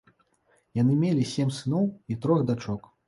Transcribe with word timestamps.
Яны 0.79 0.95
мелі 1.03 1.27
сем 1.33 1.51
сыноў 1.59 1.85
і 2.15 2.21
трох 2.25 2.43
дачок. 2.49 2.91